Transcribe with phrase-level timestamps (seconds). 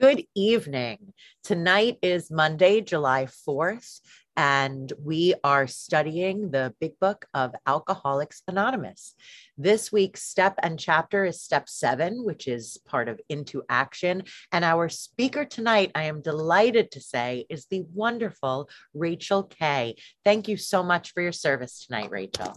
[0.00, 1.14] Good evening.
[1.44, 4.00] Tonight is Monday, July 4th,
[4.36, 9.14] and we are studying the big book of Alcoholics Anonymous.
[9.56, 14.24] This week's step and chapter is step seven, which is part of Into Action.
[14.50, 19.94] And our speaker tonight, I am delighted to say, is the wonderful Rachel Kay.
[20.24, 22.56] Thank you so much for your service tonight, Rachel.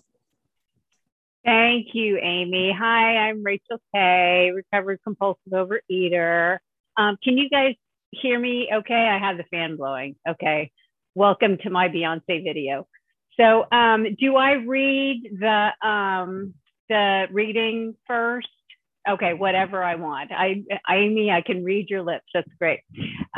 [1.45, 2.75] Thank you, Amy.
[2.77, 6.57] Hi, I'm Rachel Kay, recovered compulsive overeater.
[6.97, 7.75] Um, can you guys
[8.11, 9.07] hear me okay?
[9.07, 10.15] I have the fan blowing.
[10.27, 10.71] Okay.
[11.13, 12.87] Welcome to my Beyonce video.
[13.39, 16.53] So um, do I read the um,
[16.89, 18.47] the reading first?
[19.07, 20.31] Okay, whatever I want.
[20.33, 22.25] I, Amy, I can read your lips.
[22.33, 22.81] That's great.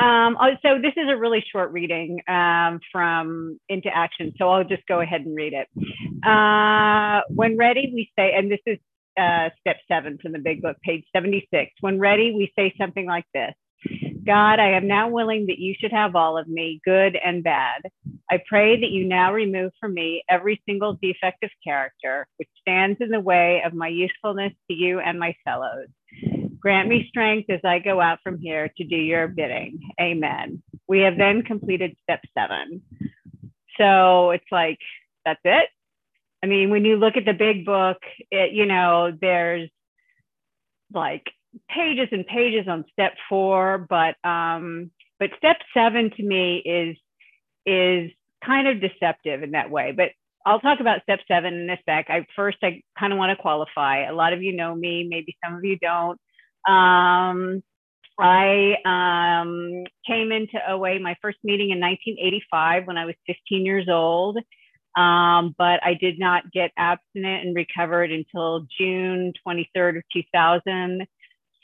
[0.01, 4.33] Um, oh, so this is a really short reading um, from Into Action.
[4.39, 5.67] So I'll just go ahead and read it.
[6.27, 8.79] Uh, when ready, we say, and this is
[9.19, 11.71] uh, step seven from the big book, page 76.
[11.81, 13.53] When ready, we say something like this
[14.25, 17.81] God, I am now willing that you should have all of me, good and bad.
[18.29, 23.09] I pray that you now remove from me every single defective character which stands in
[23.09, 25.87] the way of my usefulness to you and my fellows.
[26.59, 29.79] Grant me strength as I go out from here to do your bidding.
[29.99, 30.61] Amen.
[30.87, 32.81] We have then completed step seven.
[33.79, 34.79] So it's like,
[35.25, 35.69] that's it.
[36.43, 37.97] I mean, when you look at the big book,
[38.31, 39.69] it, you know, there's
[40.93, 41.23] like
[41.69, 46.97] pages and pages on step four, but um, but step seven to me is
[47.65, 48.11] is
[48.45, 49.91] kind of deceptive in that way.
[49.91, 50.11] But
[50.45, 52.05] I'll talk about step seven in a sec.
[52.09, 54.05] I first I kind of want to qualify.
[54.05, 56.19] A lot of you know me, maybe some of you don't.
[56.67, 57.61] Um,
[58.19, 63.87] I um, came into OA my first meeting in 1985 when I was 15 years
[63.89, 64.37] old.
[64.95, 71.07] Um, but I did not get abstinent and recovered until June 23rd of 2000.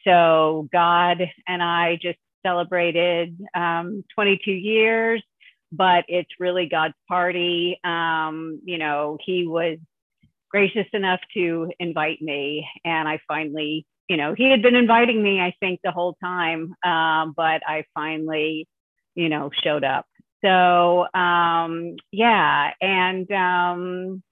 [0.06, 5.24] So God and I just celebrated um, 22 years,
[5.72, 7.80] but it's really God's party.
[7.84, 9.80] Um, you know, He was
[10.50, 15.42] gracious enough to invite me, and I finally, you know, He had been inviting me,
[15.42, 18.68] I think, the whole time, um, but I finally,
[19.16, 20.06] you know, showed up.
[20.46, 24.24] So um, yeah, and um,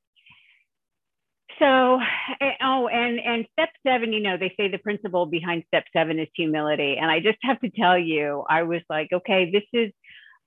[1.59, 2.00] so
[2.41, 6.19] eh, oh and and step seven you know they say the principle behind step seven
[6.19, 6.97] is humility.
[7.00, 9.91] And i just have to tell you i was like okay this is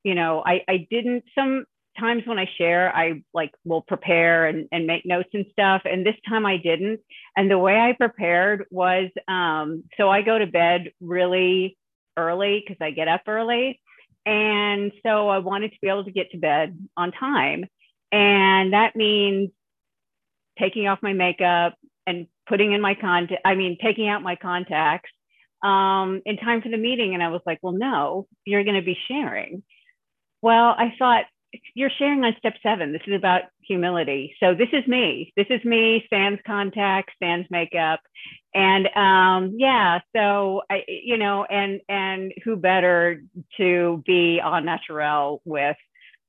[0.04, 1.64] you know i i didn't some
[1.98, 5.82] times when i share i like will prepare and, and make notes and stuff.
[5.84, 7.00] And this time i didn't.
[7.36, 11.76] And the way i prepared was um so i go to bed really
[12.16, 13.80] early because i get up early
[14.26, 17.64] and so i wanted to be able to get to bed on time
[18.12, 19.50] and that means
[20.58, 21.74] taking off my makeup
[22.06, 25.10] and putting in my contact, I mean, taking out my contacts
[25.62, 27.14] um, in time for the meeting.
[27.14, 29.62] And I was like, well, no, you're going to be sharing.
[30.42, 31.24] Well, I thought,
[31.74, 32.92] you're sharing on step seven.
[32.92, 34.34] This is about humility.
[34.40, 35.32] So this is me.
[35.36, 38.00] This is me, sans contact, sans makeup.
[38.54, 43.22] And um, yeah, so I, you know, and and who better
[43.58, 45.76] to be on natural with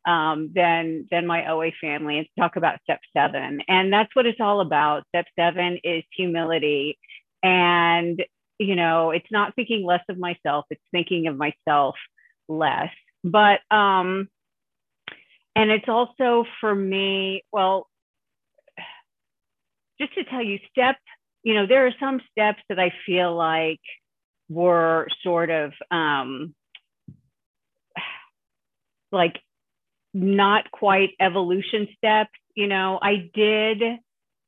[0.07, 3.61] um, than than my OA family and talk about step seven.
[3.67, 5.03] And that's what it's all about.
[5.09, 6.97] Step seven is humility.
[7.43, 8.23] And
[8.59, 11.95] you know, it's not thinking less of myself, it's thinking of myself
[12.47, 12.89] less.
[13.23, 14.29] But um,
[15.57, 17.87] and it's also for me, well,
[19.99, 20.97] just to tell you, step,
[21.41, 23.81] you know, there are some steps that I feel like
[24.49, 26.53] were sort of um
[29.11, 29.39] like
[30.13, 32.37] not quite evolution steps.
[32.55, 33.81] You know, I did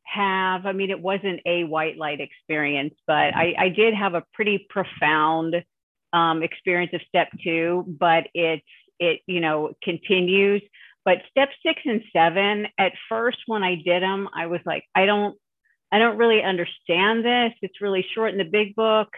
[0.04, 4.24] have, I mean, it wasn't a white light experience, but I, I did have a
[4.34, 5.56] pretty profound
[6.14, 8.66] um, experience of step two, but it's,
[9.00, 10.62] it, you know, continues.
[11.06, 15.06] But step six and seven, at first when I did them, I was like, I
[15.06, 15.38] don't,
[15.92, 17.54] I don't really understand this.
[17.62, 19.10] It's really short in the big book.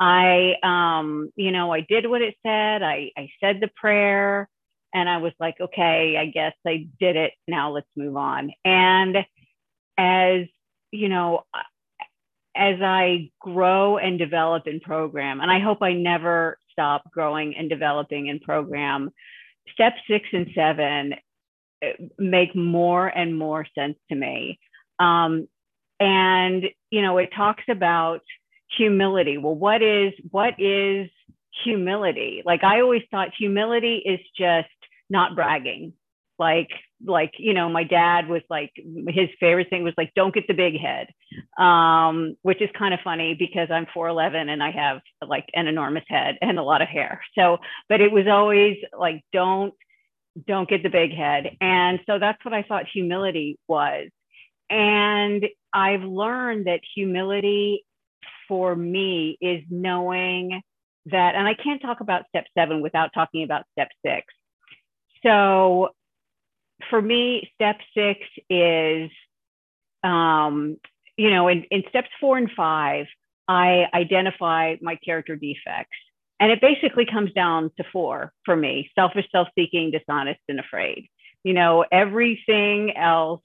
[0.00, 2.82] I, um, you know, I did what it said.
[2.82, 4.48] I, I said the prayer
[4.94, 7.32] and I was like, okay, I guess I did it.
[7.46, 8.52] Now let's move on.
[8.64, 9.18] And
[9.96, 10.46] as
[10.90, 11.44] you know,
[12.56, 17.68] as I grow and develop in program, and I hope I never stop growing and
[17.68, 19.10] developing in program,
[19.72, 21.14] step six and seven
[21.82, 24.58] eh, make more and more sense to me.
[24.98, 25.48] Um,
[26.00, 28.20] and you know, it talks about
[28.76, 29.38] humility.
[29.38, 31.08] Well, what is what is
[31.64, 32.42] humility?
[32.44, 34.68] Like I always thought humility is just
[35.10, 35.94] not bragging.
[36.38, 36.70] Like
[37.06, 38.72] like you know my dad was like
[39.08, 41.08] his favorite thing was like don't get the big head
[41.58, 46.04] um, which is kind of funny because i'm 411 and i have like an enormous
[46.08, 47.20] head and a lot of hair.
[47.36, 47.58] So
[47.88, 49.74] but it was always like don't
[50.46, 51.56] don't get the big head.
[51.60, 54.08] And so that's what i thought humility was.
[54.70, 57.84] And i've learned that humility
[58.48, 60.62] for me is knowing
[61.06, 64.26] that and i can't talk about step seven without talking about step six.
[65.22, 65.90] So
[66.90, 69.10] for me, step six is,
[70.04, 70.76] um,
[71.16, 73.06] you know, in, in steps four and five,
[73.46, 75.96] I identify my character defects.
[76.40, 81.08] And it basically comes down to four for me selfish, self seeking, dishonest, and afraid.
[81.42, 83.42] You know, everything else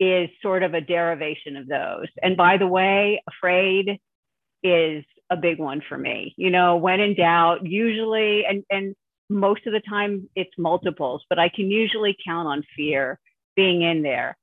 [0.00, 2.08] is sort of a derivation of those.
[2.22, 4.00] And by the way, afraid
[4.62, 6.34] is a big one for me.
[6.36, 8.94] You know, when in doubt, usually, and, and
[9.28, 13.18] most of the time it's multiples, but I can usually count on fear
[13.54, 14.36] being in there.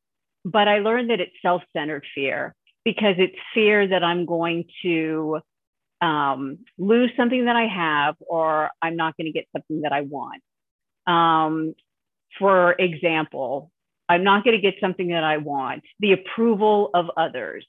[0.46, 5.40] But I learned that it's self centered fear because it's fear that I'm going to
[6.02, 10.02] um, lose something that I have or I'm not going to get something that I
[10.02, 10.42] want.
[11.08, 11.76] Um,
[12.38, 13.72] for example,
[14.10, 17.66] I'm not going to get something that I want, the approval of others.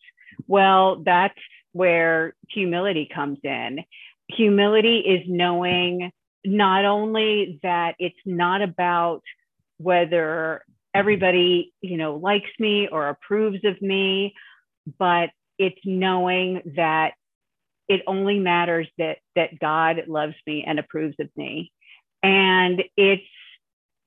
[0.49, 1.38] Well, that's
[1.72, 3.84] where humility comes in.
[4.28, 6.11] Humility is knowing
[6.44, 9.23] not only that it's not about
[9.79, 10.64] whether
[10.94, 14.35] everybody you know likes me or approves of me
[14.99, 17.14] but it's knowing that
[17.88, 21.70] it only matters that that god loves me and approves of me.
[22.23, 23.23] And it's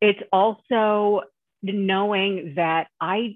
[0.02, 1.22] it's also
[1.64, 3.36] knowing that i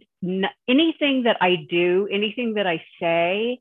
[0.67, 3.59] anything that i do anything that i say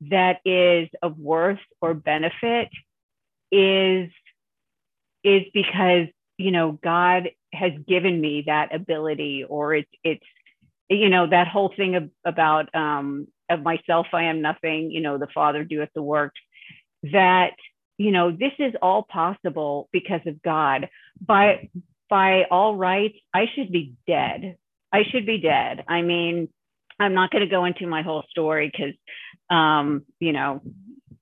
[0.00, 2.70] that is of worth or benefit
[3.52, 4.10] is
[5.24, 6.06] is because
[6.36, 10.24] you know god has given me that ability or it's it's
[10.88, 15.18] you know that whole thing of, about um of myself i am nothing you know
[15.18, 16.40] the father doeth the works
[17.12, 17.52] that
[17.96, 20.88] you know this is all possible because of god.
[21.20, 21.68] By
[22.08, 24.56] by all rights i should be dead.
[24.92, 25.84] I should be dead.
[25.88, 26.48] I mean
[27.00, 28.94] i'm not going to go into my whole story because
[29.50, 30.60] um you know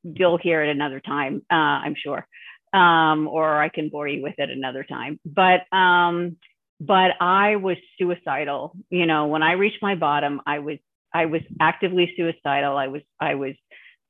[0.03, 1.55] you'll hear it another time uh,
[1.85, 2.27] i'm sure
[2.73, 5.19] um, or I can bore you with it another time.
[5.25, 6.37] But um,
[6.81, 8.77] but I was suicidal.
[8.91, 10.79] You know, when I reached my bottom, I was
[11.13, 12.77] I was actively suicidal.
[12.77, 13.55] I was I was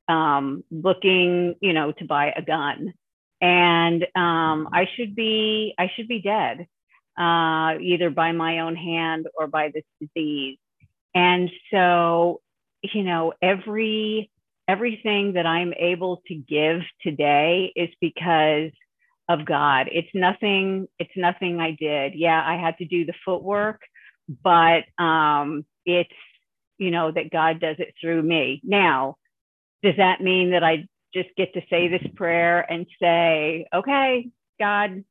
[0.08, 2.94] um, looking, you know, to buy a gun,
[3.40, 6.66] and um, I should be I should be dead,
[7.18, 10.58] uh, either by my own hand or by this disease.
[11.14, 12.40] And so,
[12.82, 14.30] you know, every
[14.68, 18.70] everything that I'm able to give today is because
[19.28, 19.88] of God.
[19.90, 22.14] It's nothing, it's nothing I did.
[22.14, 23.80] Yeah, I had to do the footwork,
[24.42, 26.10] but um, it's,
[26.78, 28.60] you know, that God does it through me.
[28.64, 29.16] Now,
[29.82, 34.28] does that mean that I just get to say this prayer and say, okay,
[34.60, 35.04] God,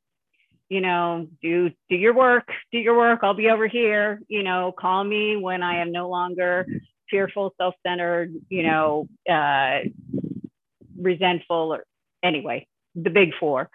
[0.68, 3.20] you know, do do your work, do your work.
[3.22, 4.20] I'll be over here.
[4.28, 6.66] You know, call me when I am no longer
[7.10, 9.80] fearful, self-centered, you know, uh,
[10.98, 11.84] resentful, or
[12.22, 13.68] anyway, the big four.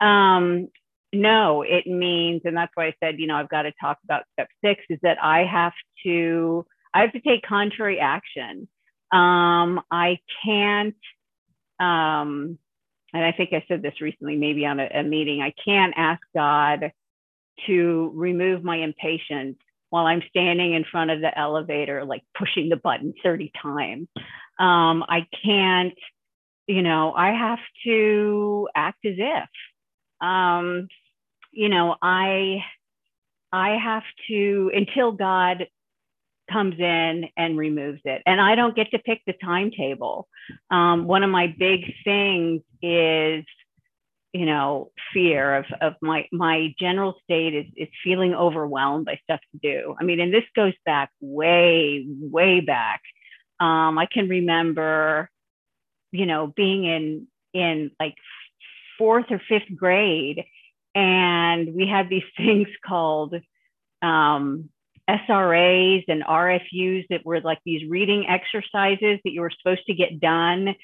[0.00, 0.68] Um,
[1.12, 4.24] no, it means, and that's why I said, you know, I've got to talk about
[4.34, 5.72] step six is that I have
[6.04, 8.68] to, I have to take contrary action.
[9.10, 10.94] Um, I can't,
[11.80, 12.58] um,
[13.14, 16.20] and I think I said this recently, maybe on a, a meeting, I can't ask
[16.34, 16.92] God
[17.66, 19.58] to remove my impatience
[19.90, 24.08] while I'm standing in front of the elevator, like pushing the button 30 times.
[24.58, 25.98] Um, I can't,
[26.66, 29.48] you know, I have to act as if,
[30.26, 30.88] um,
[31.52, 32.58] you know, I,
[33.52, 35.66] I have to, until God
[36.50, 38.22] comes in and removes it.
[38.26, 40.28] And I don't get to pick the timetable.
[40.70, 43.44] Um, one of my big things is
[44.32, 49.40] you know fear of of my my general state is is feeling overwhelmed by stuff
[49.52, 49.94] to do.
[49.98, 53.00] I mean and this goes back way way back.
[53.60, 55.30] Um i can remember
[56.12, 58.14] you know being in in like
[58.98, 60.44] fourth or fifth grade
[60.94, 63.34] and we had these things called
[64.02, 64.68] um
[65.08, 70.20] SRAs and RFUs that were like these reading exercises that you were supposed to get
[70.20, 70.74] done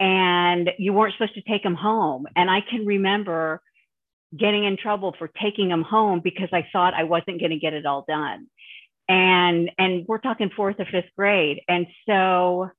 [0.00, 2.26] and you weren't supposed to take them home.
[2.36, 3.60] And I can remember
[4.36, 7.74] getting in trouble for taking them home because I thought I wasn't going to get
[7.74, 8.46] it all done.
[9.08, 11.60] And and we're talking fourth or fifth grade.
[11.68, 12.70] And so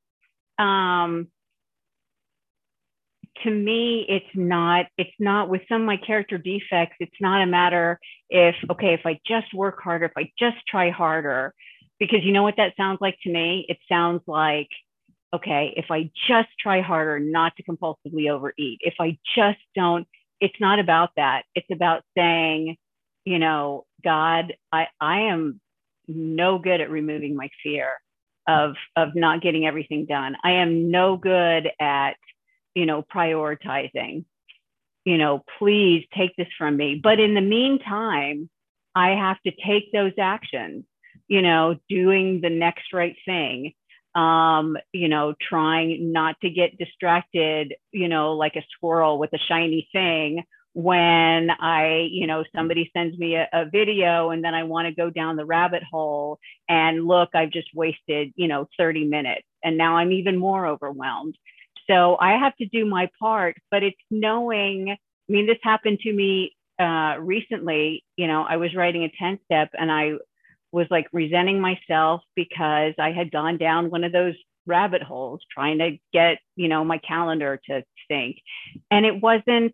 [0.58, 1.28] um
[3.44, 7.46] to me it's not it's not with some of my character defects it's not a
[7.46, 11.54] matter if okay if i just work harder if i just try harder
[12.00, 14.70] because you know what that sounds like to me it sounds like
[15.34, 20.08] okay if i just try harder not to compulsively overeat if i just don't
[20.42, 21.44] it's not about that.
[21.56, 22.78] It's about saying
[23.24, 25.60] you know god i i am
[26.08, 27.90] no good at removing my fear
[28.48, 30.36] of of not getting everything done.
[30.44, 32.16] I am no good at
[32.76, 34.26] you know, prioritizing,
[35.06, 37.00] you know, please take this from me.
[37.02, 38.50] But in the meantime,
[38.94, 40.84] I have to take those actions,
[41.28, 43.74] you know, doing the next right thing,
[44.16, 49.40] um, you know, trying not to get distracted, you know, like a squirrel with a
[49.48, 50.44] shiny thing
[50.76, 54.94] when I, you know, somebody sends me a, a video and then I want to
[54.94, 59.78] go down the rabbit hole and look, I've just wasted, you know, 30 minutes and
[59.78, 61.38] now I'm even more overwhelmed.
[61.90, 66.12] So I have to do my part, but it's knowing, I mean, this happened to
[66.12, 68.04] me uh, recently.
[68.18, 70.16] You know, I was writing a 10 step and I
[70.76, 74.36] was like resenting myself because I had gone down one of those
[74.68, 78.36] rabbit holes trying to get, you know, my calendar to sync.
[78.92, 79.74] And it wasn't,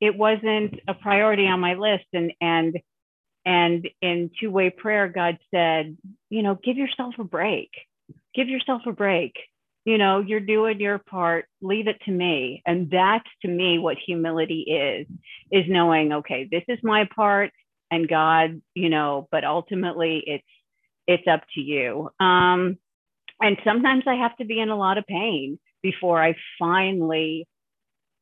[0.00, 2.06] it wasn't a priority on my list.
[2.14, 2.78] And, and,
[3.44, 5.94] and in two way prayer, God said,
[6.30, 7.68] you know, give yourself a break.
[8.34, 9.34] Give yourself a break
[9.84, 13.98] you know you're doing your part leave it to me and that's to me what
[13.98, 15.06] humility is
[15.52, 17.50] is knowing okay this is my part
[17.94, 20.44] and god you know but ultimately it's
[21.06, 22.10] it's up to you.
[22.18, 22.78] Um
[23.40, 27.46] and sometimes i have to be in a lot of pain before i finally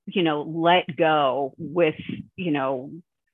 [0.06, 1.94] you know let go with
[2.36, 2.90] you know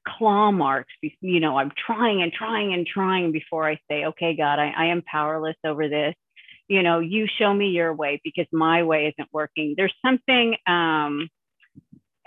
[0.07, 4.59] claw marks you know i'm trying and trying and trying before i say okay god
[4.59, 6.14] i, I am powerless over this.
[6.68, 9.75] You know you show me your way because my way isn't working.
[9.76, 11.28] There's something um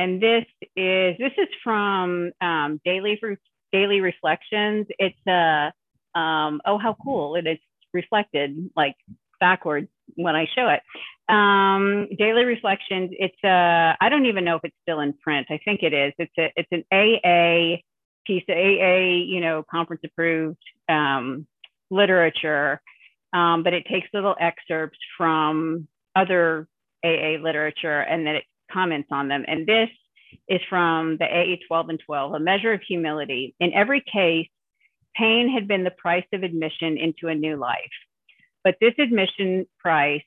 [0.02, 3.20] and this is this is from um, daily
[3.72, 5.72] daily reflections it's a
[6.16, 7.58] uh, um, oh how cool it is
[7.94, 8.96] reflected like
[9.40, 10.82] backwards when i show it.
[11.34, 15.48] Um, daily reflections it's a i don't even know if it's still in print.
[15.50, 16.14] I think it is.
[16.18, 17.78] It's a it's an aa
[18.26, 19.00] piece of aa
[19.34, 21.48] you know conference approved um,
[21.90, 22.82] literature.
[23.34, 26.68] Um, but it takes little excerpts from other
[27.06, 29.46] AA literature and then it comments on them.
[29.48, 29.90] And this
[30.48, 33.56] is from the AA 12 and 12, a measure of humility.
[33.60, 34.48] In every case,
[35.16, 37.92] pain had been the price of admission into a new life.
[38.64, 40.24] But this admission price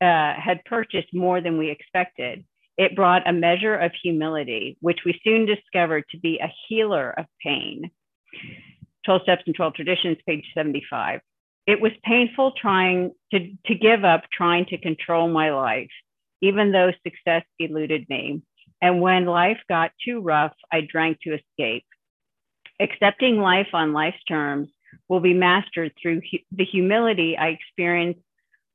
[0.00, 2.44] uh, had purchased more than we expected.
[2.76, 7.26] It brought a measure of humility, which we soon discovered to be a healer of
[7.42, 7.90] pain.
[9.04, 11.20] 12 Steps and 12 Traditions, page 75
[11.68, 15.90] it was painful trying to, to give up trying to control my life,
[16.40, 18.40] even though success eluded me.
[18.80, 21.84] And when life got too rough, I drank to escape.
[22.80, 24.68] Accepting life on life's terms
[25.08, 28.18] will be mastered through hu- the humility I experience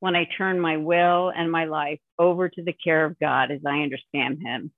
[0.00, 3.60] when I turn my will and my life over to the care of God as
[3.66, 4.70] I understand him.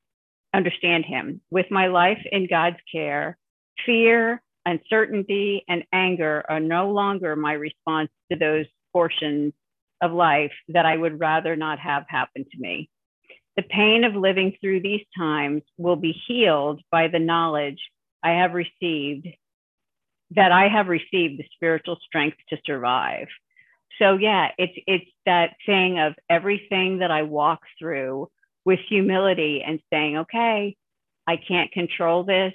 [0.54, 1.40] Understand him.
[1.50, 3.37] With my life in God's care,
[3.85, 9.54] fear uncertainty, and anger are no longer my response to those portions
[10.02, 12.90] of life that I would rather not have happen to me.
[13.57, 17.81] The pain of living through these times will be healed by the knowledge
[18.23, 19.29] I have received,
[20.33, 23.29] that I have received the spiritual strength to survive.
[23.99, 28.29] So yeah, it's it's that thing of everything that I walk through
[28.65, 30.77] with humility and saying, okay,
[31.27, 32.53] I can't control this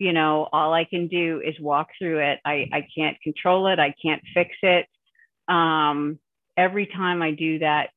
[0.00, 2.40] you know, all I can do is walk through it.
[2.42, 3.78] I, I can't control it.
[3.78, 4.86] I can't fix it.
[5.46, 6.18] Um,
[6.56, 7.90] every time I do that,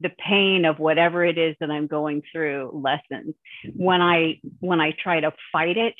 [0.00, 3.34] the pain of whatever it is that I'm going through lessens.
[3.74, 5.94] When I when I try to fight it,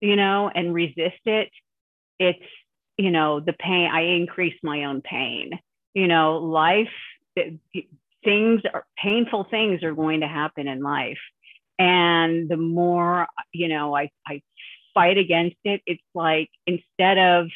[0.00, 1.50] you know, and resist it,
[2.18, 2.38] it's
[2.96, 3.90] you know the pain.
[3.92, 5.58] I increase my own pain.
[5.94, 6.88] You know, life
[8.24, 11.18] things are painful things are going to happen in life
[11.78, 14.42] and the more you know i i
[14.94, 17.46] fight against it it's like instead of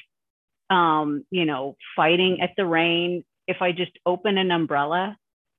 [0.70, 5.16] um you know fighting at the rain if i just open an umbrella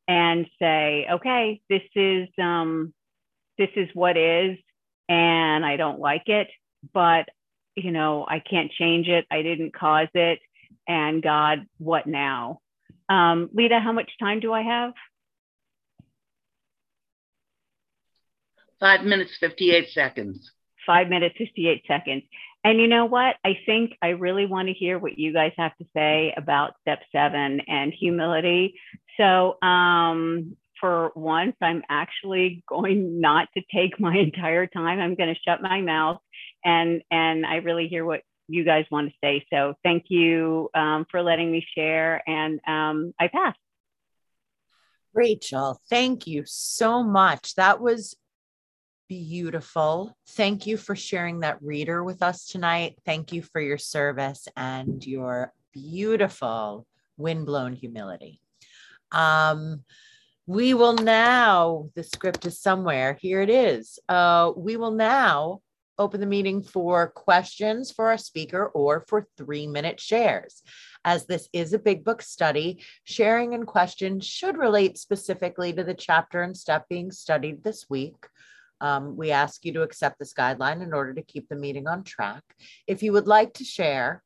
[0.07, 2.93] and say okay this is um
[3.57, 4.57] this is what is
[5.09, 6.47] and i don't like it
[6.93, 7.29] but
[7.75, 10.39] you know i can't change it i didn't cause it
[10.87, 12.59] and god what now
[13.09, 14.93] um, lita how much time do i have
[18.81, 20.51] Five minutes, 58 seconds.
[20.87, 22.23] Five minutes, 58 seconds.
[22.63, 23.35] And you know what?
[23.43, 26.99] I think I really want to hear what you guys have to say about step
[27.11, 28.75] seven and humility.
[29.17, 34.99] So, um, for once, I'm actually going not to take my entire time.
[34.99, 36.19] I'm going to shut my mouth
[36.63, 39.45] and and I really hear what you guys want to say.
[39.51, 43.55] So thank you um, for letting me share, and um, I pass.
[45.13, 47.55] Rachel, thank you so much.
[47.55, 48.15] That was
[49.11, 50.15] beautiful.
[50.25, 52.97] Thank you for sharing that reader with us tonight.
[53.05, 56.87] Thank you for your service and your beautiful
[57.17, 58.39] windblown humility.
[59.11, 59.83] Um,
[60.47, 63.17] we will now, the script is somewhere.
[63.19, 63.99] Here it is.
[64.07, 65.59] Uh, we will now
[65.97, 70.63] open the meeting for questions for our speaker or for three minute shares.
[71.03, 75.93] As this is a big book study, sharing and questions should relate specifically to the
[75.93, 78.15] chapter and step being studied this week.
[78.81, 82.03] Um, we ask you to accept this guideline in order to keep the meeting on
[82.03, 82.43] track.
[82.87, 84.23] If you would like to share,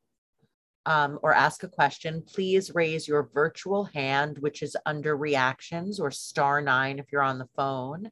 [0.86, 6.12] um, or ask a question, please raise your virtual hand, which is under reactions or
[6.12, 8.10] star nine if you're on the phone.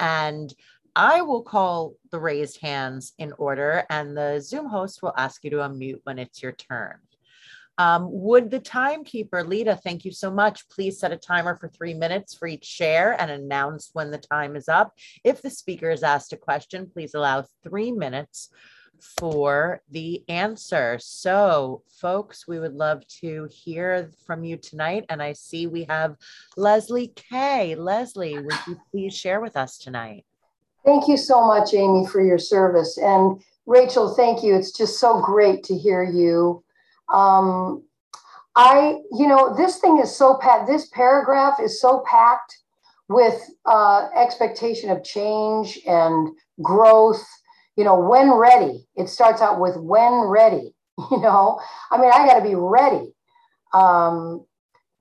[0.00, 0.52] And
[0.96, 5.50] I will call the raised hands in order, and the Zoom host will ask you
[5.50, 6.98] to unmute when it's your turn.
[7.78, 10.68] Um, would the timekeeper, Lita, thank you so much.
[10.68, 14.56] Please set a timer for three minutes for each share and announce when the time
[14.56, 14.92] is up.
[15.24, 18.50] If the speaker is asked a question, please allow three minutes
[19.18, 20.98] for the answer.
[21.00, 25.04] So, folks, we would love to hear from you tonight.
[25.08, 26.16] And I see we have
[26.56, 27.74] Leslie Kay.
[27.74, 30.24] Leslie, would you please share with us tonight?
[30.84, 32.98] Thank you so much, Amy, for your service.
[32.98, 34.54] And Rachel, thank you.
[34.54, 36.63] It's just so great to hear you.
[37.12, 37.84] Um,
[38.56, 42.56] I, you know, this thing is so packed, this paragraph is so packed
[43.08, 46.28] with uh, expectation of change and
[46.62, 47.24] growth.
[47.76, 50.74] You know, when ready, it starts out with when ready.
[51.10, 53.12] You know, I mean, I got to be ready.
[53.72, 54.46] Um,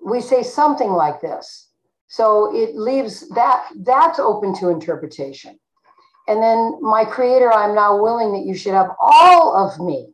[0.04, 1.70] we say something like this.
[2.08, 5.60] So it leaves that, that's open to interpretation.
[6.28, 10.13] And then, my creator, I'm now willing that you should have all of me.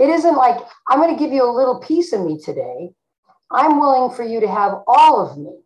[0.00, 0.56] It isn't like
[0.88, 2.90] I'm going to give you a little piece of me today.
[3.52, 5.60] I'm willing for you to have all of me,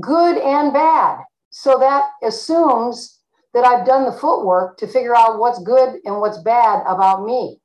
[0.00, 1.20] good and bad.
[1.50, 3.20] So that assumes
[3.54, 7.60] that I've done the footwork to figure out what's good and what's bad about me.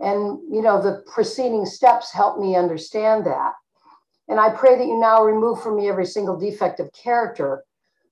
[0.00, 3.52] And, you know, the preceding steps help me understand that.
[4.26, 7.62] And I pray that you now remove from me every single defect of character,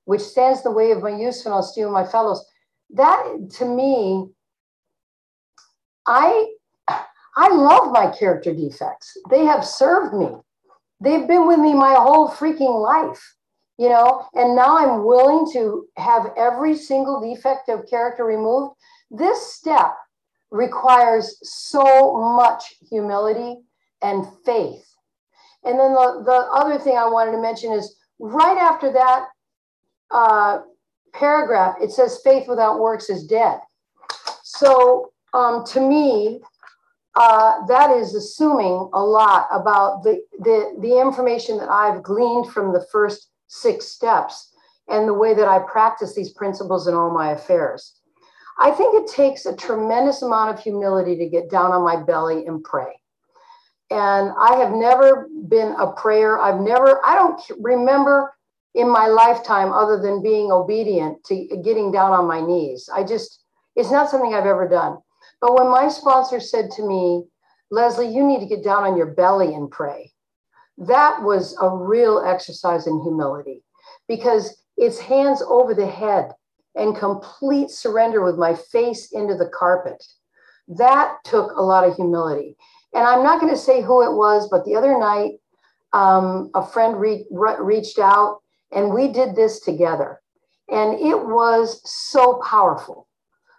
[0.04, 2.44] which stands the way of my usefulness to you and my fellows
[2.90, 4.28] that to me,
[6.06, 6.46] I
[7.36, 9.16] I love my character defects.
[9.30, 10.28] They have served me.
[11.00, 13.22] They've been with me my whole freaking life,
[13.78, 18.74] you know, and now I'm willing to have every single defect of character removed.
[19.10, 19.94] This step
[20.50, 23.60] requires so much humility
[24.00, 24.86] and faith.
[25.64, 29.26] And then the, the other thing I wanted to mention is right after that
[30.10, 30.60] uh,
[31.12, 33.58] paragraph, it says faith without works is dead.
[34.42, 36.40] So um, to me,
[37.16, 42.72] uh, that is assuming a lot about the, the, the information that I've gleaned from
[42.72, 44.52] the first six steps
[44.88, 48.00] and the way that I practice these principles in all my affairs.
[48.58, 52.46] I think it takes a tremendous amount of humility to get down on my belly
[52.46, 52.92] and pray.
[53.90, 56.38] And I have never been a prayer.
[56.38, 58.34] I've never, I don't remember
[58.74, 62.90] in my lifetime other than being obedient to getting down on my knees.
[62.92, 63.42] I just,
[63.74, 64.98] it's not something I've ever done.
[65.40, 67.24] But when my sponsor said to me,
[67.70, 70.12] Leslie, you need to get down on your belly and pray,
[70.78, 73.62] that was a real exercise in humility
[74.08, 76.32] because it's hands over the head
[76.74, 80.02] and complete surrender with my face into the carpet.
[80.68, 82.56] That took a lot of humility.
[82.94, 85.32] And I'm not going to say who it was, but the other night,
[85.92, 88.40] um, a friend re- re- reached out
[88.72, 90.20] and we did this together.
[90.70, 93.08] And it was so powerful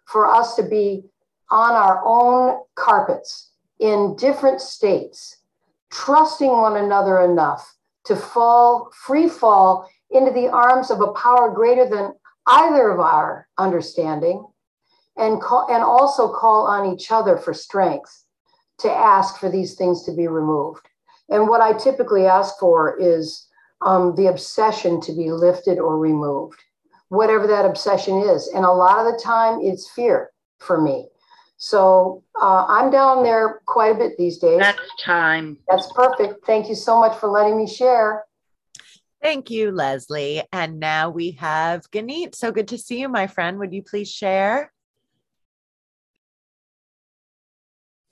[0.05, 1.03] for us to be
[1.49, 5.37] on our own carpets in different states,
[5.91, 11.87] trusting one another enough to fall, free fall into the arms of a power greater
[11.87, 12.13] than
[12.47, 14.45] either of our understanding,
[15.17, 18.23] and, call, and also call on each other for strength
[18.79, 20.87] to ask for these things to be removed.
[21.29, 23.47] And what I typically ask for is
[23.81, 26.63] um, the obsession to be lifted or removed,
[27.09, 28.47] whatever that obsession is.
[28.47, 31.09] And a lot of the time, it's fear for me.
[31.57, 34.59] So uh, I'm down there quite a bit these days.
[34.59, 35.57] That's time.
[35.67, 36.45] That's perfect.
[36.45, 38.25] Thank you so much for letting me share.
[39.21, 40.43] Thank you, Leslie.
[40.53, 42.35] And now we have Ganit.
[42.35, 43.57] So good to see you, my friend.
[43.57, 44.71] Would you please share?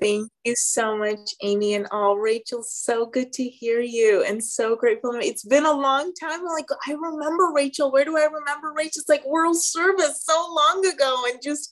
[0.02, 2.18] Thank you so much, Amy and all.
[2.18, 5.12] Rachel, so good to hear you and so grateful.
[5.16, 6.42] It's been a long time.
[6.42, 7.92] I'm like, I remember Rachel.
[7.92, 9.00] Where do I remember Rachel?
[9.02, 11.70] It's like World Service so long ago and just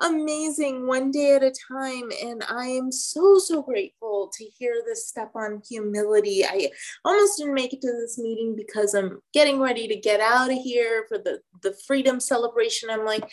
[0.00, 2.10] amazing one day at a time.
[2.22, 6.44] And I am so, so grateful to hear this step on humility.
[6.44, 6.70] I
[7.04, 10.58] almost didn't make it to this meeting because I'm getting ready to get out of
[10.58, 12.90] here for the, the freedom celebration.
[12.90, 13.30] I'm like,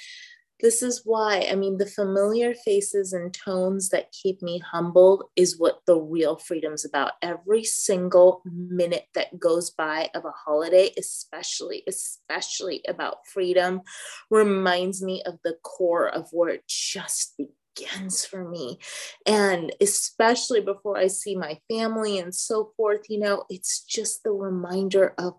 [0.62, 5.60] this is why i mean the familiar faces and tones that keep me humbled is
[5.60, 7.14] what the real freedom's about.
[7.22, 13.82] Every single minute that goes by of a holiday especially especially about freedom
[14.30, 18.80] reminds me of the core of where it just begins for me.
[19.26, 24.32] And especially before i see my family and so forth you know it's just the
[24.32, 25.34] reminder of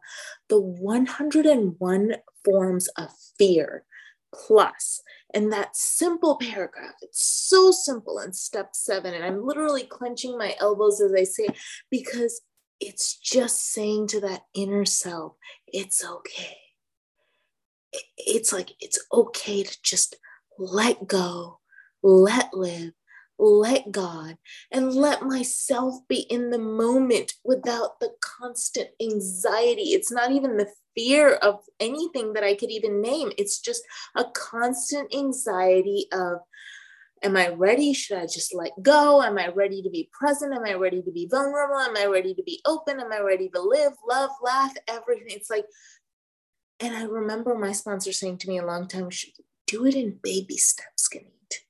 [0.48, 3.84] the 101 forms of fear
[4.32, 5.02] plus
[5.34, 10.54] and that simple paragraph it's so simple in step seven and i'm literally clenching my
[10.60, 11.46] elbows as i say
[11.90, 12.42] because
[12.80, 15.34] it's just saying to that inner self
[15.72, 16.56] it's okay.
[18.16, 20.16] It's like it's okay to just
[20.58, 21.58] let go
[22.02, 22.92] let live
[23.40, 24.36] let God
[24.70, 29.92] and let myself be in the moment without the constant anxiety.
[29.94, 33.32] It's not even the fear of anything that I could even name.
[33.38, 33.82] It's just
[34.14, 36.40] a constant anxiety of,
[37.22, 37.92] am I ready?
[37.92, 39.22] Should I just let go?
[39.22, 40.54] Am I ready to be present?
[40.54, 41.78] Am I ready to be vulnerable?
[41.78, 43.00] Am I ready to be open?
[43.00, 45.28] Am I ready to live, love, laugh, everything?
[45.28, 45.64] It's like,
[46.78, 49.08] and I remember my sponsor saying to me a long time,
[49.66, 51.69] do it in baby steps, Ganit.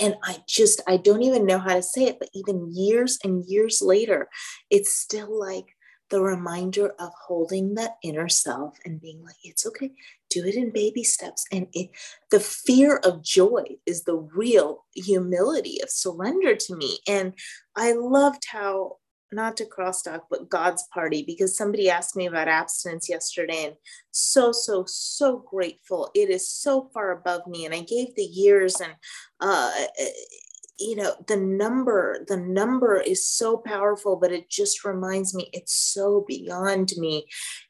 [0.00, 3.44] And I just, I don't even know how to say it, but even years and
[3.46, 4.28] years later,
[4.70, 5.66] it's still like,
[6.10, 9.90] the reminder of holding that inner self and being like, it's okay,
[10.30, 11.44] do it in baby steps.
[11.50, 11.90] And it,
[12.30, 17.00] the fear of joy is the real humility of surrender to me.
[17.08, 17.32] And
[17.74, 18.98] I loved how,
[19.32, 23.74] not to cross talk, but God's party, because somebody asked me about abstinence yesterday and
[24.10, 26.10] so, so, so grateful.
[26.14, 27.64] It is so far above me.
[27.64, 28.94] And I gave the years and,
[29.40, 29.72] uh,
[30.78, 35.74] you know the number the number is so powerful but it just reminds me it's
[35.74, 37.26] so beyond me.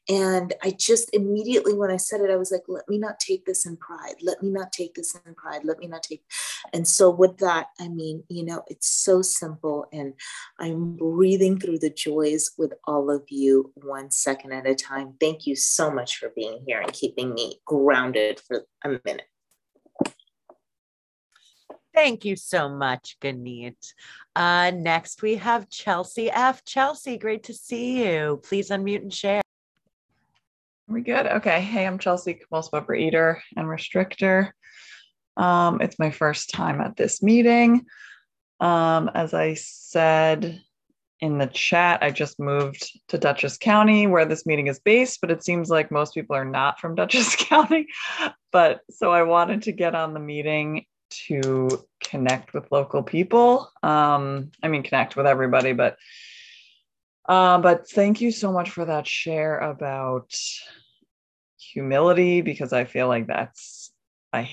[0.09, 3.45] And i just immediately when i said it i was like let me not take
[3.45, 4.16] this in pride.
[4.23, 5.64] Let me not take this in pride.
[5.64, 6.23] Let me not take
[6.73, 10.14] and so with that i mean you know it's so simple and
[10.59, 15.14] i'm breathing through the joys with all of you one second at a time.
[15.21, 19.29] Thank you so much for being here and keeping me grounded for a minute
[21.96, 23.94] Thank you so much, Ganit.
[24.37, 26.62] Uh, next, we have Chelsea F.
[26.62, 28.38] Chelsea, great to see you.
[28.44, 29.38] Please unmute and share.
[29.38, 31.26] Are we good?
[31.26, 31.62] Okay.
[31.62, 34.50] Hey, I'm Chelsea, compulsive overeater and restrictor.
[35.38, 37.87] Um, it's my first time at this meeting.
[38.61, 40.61] Um, as I said
[41.20, 45.30] in the chat, I just moved to Dutchess County where this meeting is based, but
[45.30, 47.87] it seems like most people are not from Dutchess County.
[48.52, 50.85] But so I wanted to get on the meeting
[51.26, 53.70] to connect with local people.
[53.83, 55.96] Um, I mean, connect with everybody, but
[57.29, 60.33] uh, but thank you so much for that share about
[61.59, 63.92] humility because I feel like that's
[64.33, 64.50] I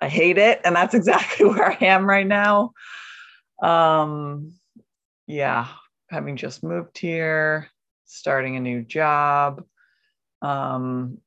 [0.00, 2.72] I hate it, and that's exactly where I am right now.
[3.62, 4.54] Um,
[5.26, 5.68] yeah,
[6.08, 7.68] having just moved here,
[8.04, 9.64] starting a new job.
[10.42, 11.18] Um,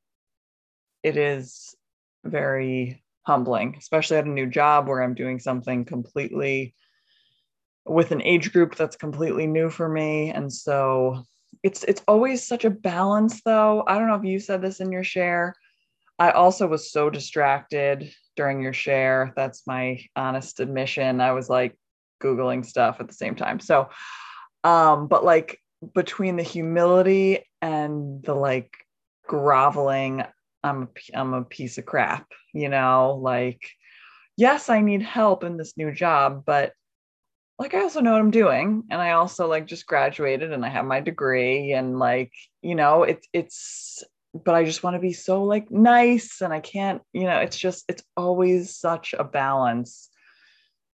[1.02, 1.74] it is
[2.24, 6.74] very humbling, especially at a new job where I'm doing something completely
[7.84, 10.30] with an age group that's completely new for me.
[10.30, 11.24] And so
[11.62, 13.84] it's it's always such a balance though.
[13.86, 15.54] I don't know if you said this in your share.
[16.18, 19.34] I also was so distracted during your share.
[19.36, 21.20] That's my honest admission.
[21.20, 21.78] I was like
[22.22, 23.60] googling stuff at the same time.
[23.60, 23.90] So
[24.64, 25.60] um but like
[25.94, 28.72] between the humility and the like
[29.26, 30.24] groveling
[30.62, 33.70] I'm a, I'm a piece of crap, you know, like,
[34.36, 36.72] yes, I need help in this new job, but
[37.58, 38.84] like, I also know what I'm doing.
[38.90, 43.02] And I also like just graduated and I have my degree and like, you know,
[43.02, 47.24] it's, it's, but I just want to be so like nice and I can't, you
[47.24, 50.08] know, it's just, it's always such a balance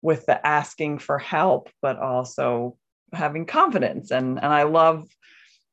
[0.01, 2.77] with the asking for help, but also
[3.13, 4.11] having confidence.
[4.11, 5.07] And, and I love,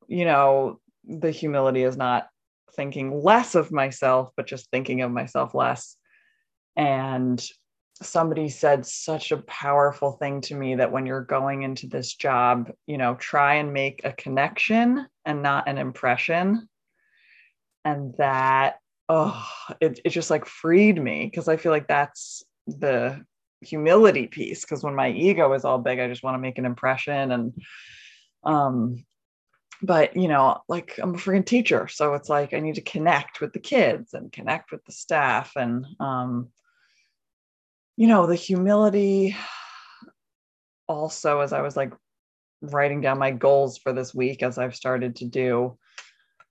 [0.07, 2.29] you know, the humility is not
[2.77, 5.97] thinking less of myself, but just thinking of myself less.
[6.77, 7.45] And
[8.03, 12.71] somebody said such a powerful thing to me that when you're going into this job,
[12.87, 16.69] you know, try and make a connection and not an impression.
[17.85, 18.77] And that,
[19.09, 19.47] oh,
[19.81, 23.25] it, it just like freed me because I feel like that's the
[23.63, 26.67] humility piece because when my ego is all big, I just want to make an
[26.67, 27.55] impression and
[28.45, 29.05] um
[29.83, 31.89] but you know, like I'm a freaking teacher.
[31.89, 35.53] So it's like I need to connect with the kids and connect with the staff
[35.57, 36.49] and um
[37.97, 39.37] you know, the humility
[40.89, 41.93] also as I was like
[42.63, 45.79] writing down my goals for this week as I've started to do,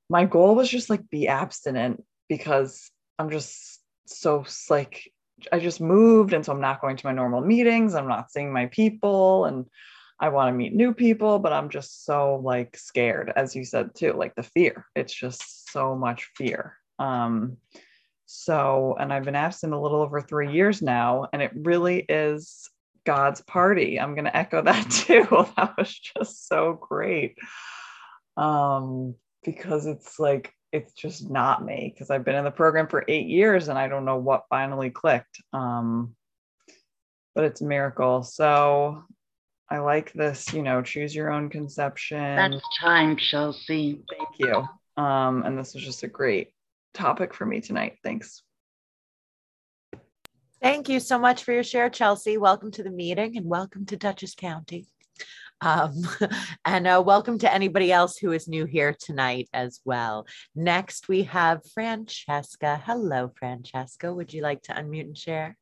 [0.09, 5.11] my goal was just like be abstinent because I'm just so like
[5.51, 7.95] I just moved and so I'm not going to my normal meetings.
[7.95, 9.65] I'm not seeing my people and
[10.19, 13.95] I want to meet new people, but I'm just so like scared, as you said
[13.95, 14.85] too, like the fear.
[14.95, 16.77] It's just so much fear.
[16.99, 17.57] Um,
[18.25, 22.69] so, and I've been absent a little over three years now, and it really is
[23.05, 23.99] God's party.
[23.99, 25.27] I'm going to echo that too.
[25.57, 27.37] that was just so great.
[28.37, 33.05] Um, because it's like, it's just not me because I've been in the program for
[33.07, 35.41] eight years and I don't know what finally clicked.
[35.53, 36.15] Um,
[37.33, 38.23] but it's a miracle.
[38.23, 39.03] So
[39.69, 42.35] I like this, you know, choose your own conception.
[42.35, 44.03] That's time, Chelsea.
[44.09, 44.63] Thank you.
[45.01, 46.49] Um, and this was just a great
[46.93, 47.97] topic for me tonight.
[48.03, 48.43] Thanks.
[50.61, 52.37] Thank you so much for your share, Chelsea.
[52.37, 54.87] Welcome to the meeting and welcome to Dutchess County.
[55.61, 55.93] Um,
[56.65, 60.27] and uh, welcome to anybody else who is new here tonight as well.
[60.55, 62.81] Next, we have Francesca.
[62.85, 64.13] Hello, Francesca.
[64.13, 65.57] Would you like to unmute and share?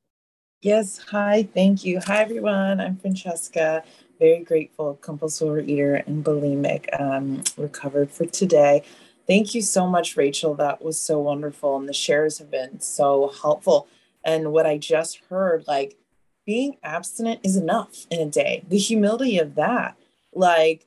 [0.64, 2.00] Yes, hi, thank you.
[2.06, 2.80] Hi, everyone.
[2.80, 3.84] I'm Francesca.
[4.18, 8.82] Very grateful, compulsive overeater and bulimic, um, recovered for today.
[9.28, 10.56] Thank you so much, Rachel.
[10.56, 11.76] That was so wonderful.
[11.76, 13.90] And the shares have been so helpful.
[14.24, 15.98] And what I just heard, like
[16.46, 18.64] being abstinent is enough in a day.
[18.70, 19.98] The humility of that,
[20.32, 20.86] like,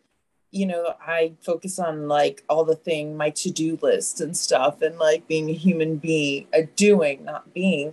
[0.53, 4.81] you know, I focus on like all the thing, my to do list and stuff,
[4.81, 7.93] and like being a human being, a doing, not being.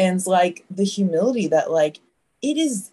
[0.00, 2.00] And like the humility that, like,
[2.42, 2.90] it is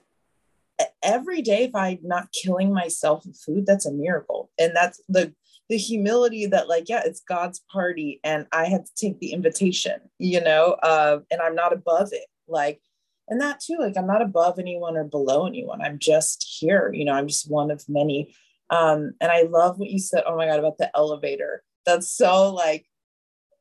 [1.01, 4.51] every day if i'm not killing myself with food that's a miracle.
[4.59, 5.33] And that's the
[5.69, 9.99] the humility that like yeah it's god's party and i had to take the invitation
[10.17, 12.27] you know uh, and i'm not above it.
[12.47, 12.81] Like
[13.27, 15.81] and that too like i'm not above anyone or below anyone.
[15.81, 18.33] I'm just here you know i'm just one of many.
[18.69, 21.63] Um and i love what you said oh my god about the elevator.
[21.85, 22.85] That's so like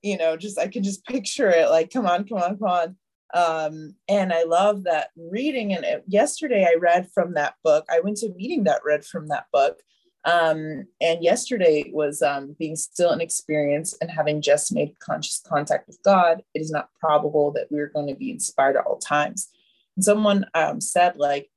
[0.02, 2.96] you know just i can just picture it like come on come on come on
[3.34, 8.00] um and i love that reading and it, yesterday i read from that book i
[8.00, 9.80] went to a meeting that read from that book
[10.26, 15.86] um, and yesterday was um, being still an experience and having just made conscious contact
[15.86, 16.42] with God.
[16.52, 19.48] It is not probable that we are going to be inspired at all times.
[19.94, 21.48] And someone um, said, like,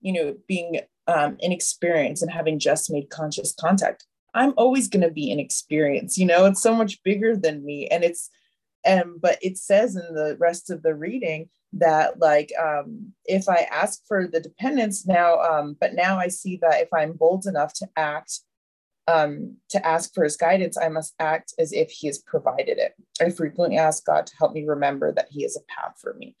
[0.00, 5.02] you know, being um, in experience and having just made conscious contact, I'm always going
[5.02, 6.16] to be in experience.
[6.16, 8.30] You know, it's so much bigger than me, and it's,
[8.84, 13.66] and but it says in the rest of the reading that like um, if i
[13.70, 17.72] ask for the dependence now um, but now i see that if i'm bold enough
[17.74, 18.40] to act
[19.08, 22.94] um, to ask for his guidance i must act as if he has provided it.
[23.20, 26.36] I frequently ask god to help me remember that he is a path for me.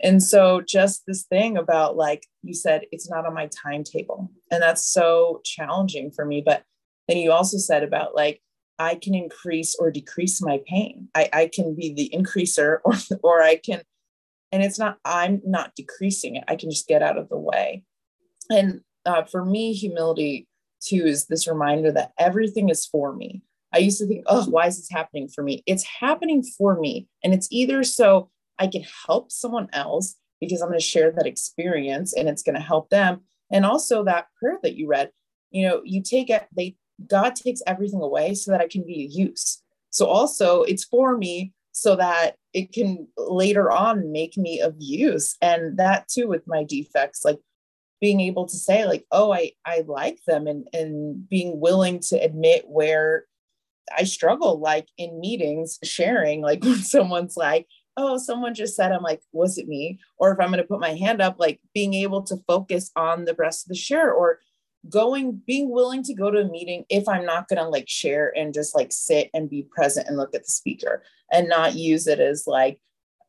[0.00, 4.30] And so just this thing about like you said it's not on my timetable.
[4.50, 6.42] And that's so challenging for me.
[6.44, 6.64] But
[7.08, 8.42] then you also said about like
[8.78, 11.08] i can increase or decrease my pain.
[11.14, 13.82] I, I can be the increaser or, or i can
[14.52, 16.44] and it's not i'm not decreasing it.
[16.48, 17.84] I can just get out of the way.
[18.50, 20.48] And uh, for me humility
[20.80, 23.42] too is this reminder that everything is for me.
[23.72, 25.62] I used to think oh why is this happening for me?
[25.66, 30.68] It's happening for me and it's either so i can help someone else because i'm
[30.68, 33.22] going to share that experience and it's going to help them.
[33.50, 35.10] And also that prayer that you read
[35.50, 36.76] you know you take it they
[37.08, 39.62] god takes everything away so that i can be a use.
[39.90, 45.36] So also it's for me so that it can later on make me of use.
[45.42, 47.38] And that too with my defects like
[48.00, 52.16] being able to say like oh i i like them and and being willing to
[52.16, 53.24] admit where
[53.96, 59.02] i struggle like in meetings sharing like when someone's like oh someone just said i'm
[59.02, 59.98] like was it me?
[60.18, 63.24] Or if i'm going to put my hand up like being able to focus on
[63.24, 64.40] the rest of the share or
[64.90, 68.32] going being willing to go to a meeting if i'm not going to like share
[68.36, 72.06] and just like sit and be present and look at the speaker and not use
[72.06, 72.80] it as like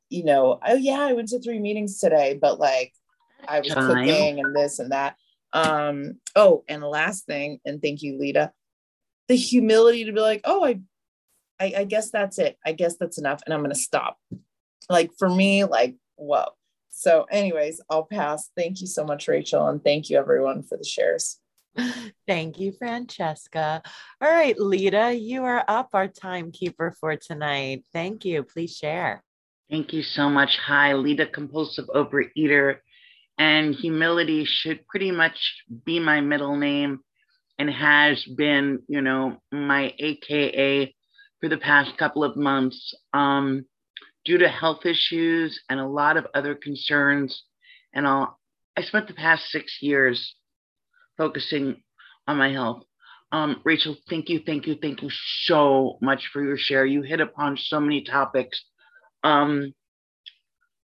[0.09, 2.93] you know oh yeah i went to three meetings today but like
[3.47, 3.87] i was Time.
[3.87, 5.15] cooking and this and that.
[5.53, 8.51] Um oh and the last thing and thank you lita
[9.27, 10.79] the humility to be like oh i
[11.59, 12.57] i, I guess that's it.
[12.65, 14.17] I guess that's enough and i'm going to stop.
[14.89, 16.45] Like for me like whoa.
[16.89, 18.49] So anyways i'll pass.
[18.55, 21.39] Thank you so much rachel and thank you everyone for the shares
[22.27, 23.81] Thank you, Francesca.
[24.21, 27.85] All right, Lita, you are up, our timekeeper for tonight.
[27.93, 28.43] Thank you.
[28.43, 29.23] Please share.
[29.69, 30.57] Thank you so much.
[30.65, 32.77] Hi, Lita, compulsive overeater
[33.37, 35.37] And humility should pretty much
[35.85, 36.99] be my middle name
[37.59, 40.95] and has been, you know, my AKA
[41.39, 42.93] for the past couple of months.
[43.13, 43.65] Um,
[44.27, 47.43] due to health issues and a lot of other concerns.
[47.93, 48.37] And I'll,
[48.75, 50.35] I spent the past six years
[51.17, 51.81] focusing
[52.27, 52.83] on my health.
[53.31, 55.09] Um, Rachel, thank you, thank you, thank you
[55.43, 56.85] so much for your share.
[56.85, 58.63] You hit upon so many topics.
[59.23, 59.73] Um,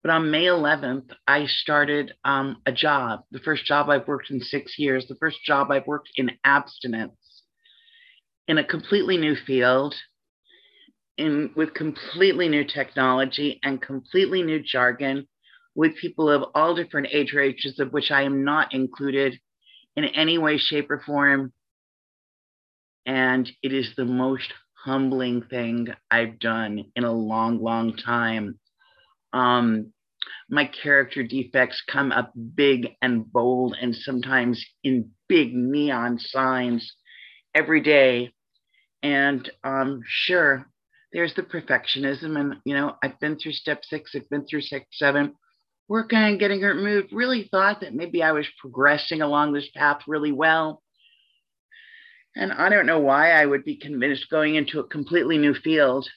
[0.03, 4.41] but on May 11th, I started um, a job, the first job I've worked in
[4.41, 7.43] six years, the first job I've worked in abstinence
[8.47, 9.95] in a completely new field
[11.17, 15.27] in with completely new technology and completely new jargon
[15.75, 19.39] with people of all different age ranges of which I am not included
[19.99, 21.53] in any way, shape, or form.
[23.05, 24.53] And it is the most
[24.85, 28.61] humbling thing I've done in a long, long time.
[29.33, 29.93] Um,
[30.49, 36.95] my character defects come up big and bold and sometimes in big neon signs
[37.55, 38.33] every day.
[39.03, 40.67] And um, sure,
[41.13, 42.39] there's the perfectionism.
[42.39, 45.35] And, you know, I've been through step six, I've been through step seven,
[45.89, 47.13] working on getting her moved.
[47.13, 50.83] Really thought that maybe I was progressing along this path really well.
[52.37, 56.09] And I don't know why I would be convinced going into a completely new field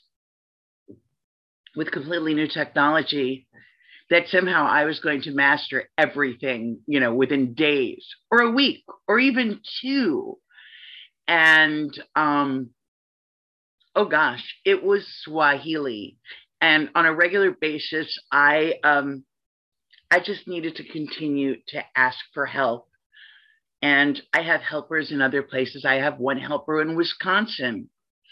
[1.76, 3.48] with completely new technology
[4.10, 8.84] that somehow I was going to master everything, you know, within days or a week
[9.08, 10.38] or even two.
[11.28, 12.72] And um,
[13.96, 16.18] oh gosh, it was Swahili.
[16.60, 19.24] And on a regular basis, I um,
[20.12, 22.90] I just needed to continue to ask for help.
[23.82, 25.86] And I have helpers in other places.
[25.86, 27.90] I have one helper in Wisconsin.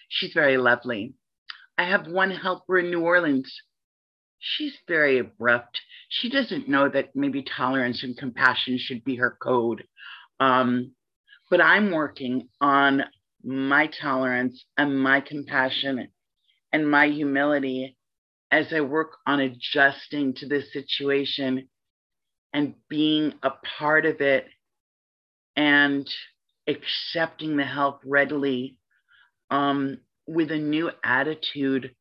[0.10, 1.14] She's very lovely.
[1.78, 3.52] I have one helper in New Orleans.
[4.40, 5.80] She's very abrupt.
[6.10, 9.86] She doesn't know that maybe tolerance and compassion should be her code.
[10.40, 10.92] Um,
[11.50, 13.04] but I'm working on
[13.44, 16.10] my tolerance and my compassion
[16.74, 17.98] and my humility
[18.52, 21.70] as I work on adjusting to this situation
[22.54, 24.48] and being a part of it
[25.56, 26.10] and
[26.68, 28.78] accepting the help readily
[29.52, 31.94] um, with a new attitude.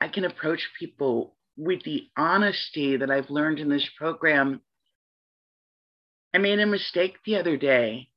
[0.00, 4.60] I can approach people with the honesty that I've learned in this program.
[6.34, 8.10] I made a mistake the other day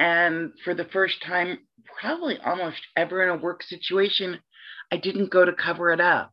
[0.00, 1.58] and for the first time,
[2.00, 4.40] probably almost ever in a work situation,
[4.90, 6.32] I didn't go to cover it up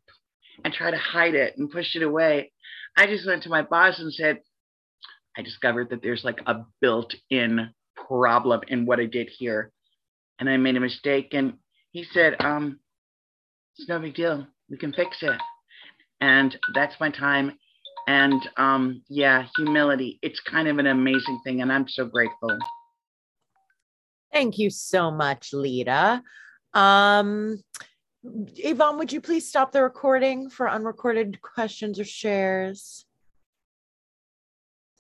[0.64, 2.52] and try to hide it and push it away.
[2.96, 4.40] I just went to my boss and said,
[5.38, 9.72] I discovered that there's like a built in problem in what I did here.
[10.40, 11.30] And I made a mistake.
[11.34, 11.54] And
[11.92, 12.80] he said, um,
[13.78, 14.48] it's no big deal.
[14.70, 15.40] We can fix it.
[16.22, 17.58] And that's my time.
[18.08, 20.18] And um, yeah, humility.
[20.22, 21.62] It's kind of an amazing thing.
[21.62, 22.58] And I'm so grateful.
[24.34, 26.22] Thank you so much, Lita.
[26.74, 27.62] Um,
[28.58, 33.07] Yvonne, would you please stop the recording for unrecorded questions or shares?